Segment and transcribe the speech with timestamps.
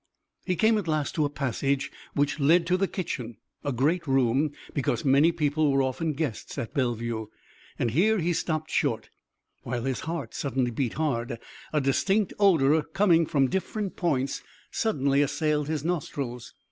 [0.47, 4.51] He came at last to a passage which led to the kitchen, a great room,
[4.73, 7.27] because many people were often guests at Bellevue,
[7.77, 9.11] and here he stopped short,
[9.61, 11.37] while his heart suddenly beat hard.
[11.71, 14.41] A distinct odor coming from different points
[14.71, 16.55] suddenly assailed his nostrils.